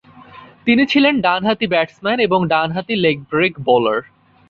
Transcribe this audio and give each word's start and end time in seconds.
তিনি 0.67 0.83
ছিলেন 0.85 1.15
ডানহাতি 1.21 1.65
ব্যাটসম্যান 1.67 2.17
এবং 2.19 2.39
ডানহাতি 2.47 2.95
লেগ 2.95 3.17
ব্রেক 3.31 3.53
বোলার। 3.65 3.99